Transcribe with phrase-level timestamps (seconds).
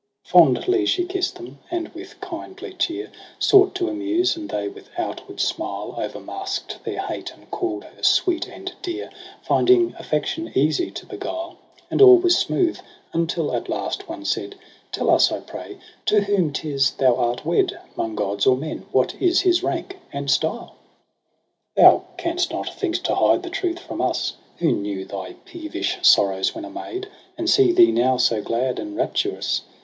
[0.23, 4.89] Fondly she kiss'd them, and with kindly cheer Sought to amuse j and they with
[4.97, 9.11] outward smile O'ermask'd their hate, and called her sweet and dear,
[9.43, 11.57] Finding aflfection easy to beguile:
[11.91, 12.79] And all was smooth,
[13.13, 14.55] until at last one said'
[14.91, 15.77] Tell us, I pray,
[16.07, 20.31] to whom 'tis thou art wed; 'Mong gods or men, what is his rank and
[20.31, 20.77] style?'
[21.77, 24.33] Thou canst not think to hide the truth from us.
[24.57, 27.07] Who knew thy peevish sorrows when a maid,
[27.37, 29.61] And see thee now so glad and rapturous.